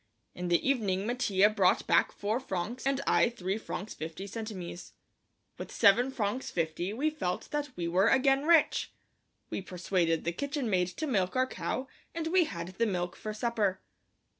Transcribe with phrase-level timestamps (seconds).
[0.33, 4.93] In the evening Mattia brought back four francs and I three francs fifty centimes.
[5.59, 8.89] With seven francs fifty we felt that we were again rich.
[9.51, 13.31] We persuaded the kitchen maid to milk our cow and we had the milk for
[13.31, 13.79] supper.